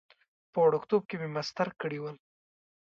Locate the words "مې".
1.21-1.29